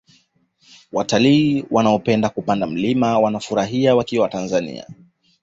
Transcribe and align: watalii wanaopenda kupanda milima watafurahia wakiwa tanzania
watalii 0.91 1.65
wanaopenda 1.71 2.29
kupanda 2.29 2.67
milima 2.67 3.19
watafurahia 3.19 3.95
wakiwa 3.95 4.29
tanzania 4.29 4.87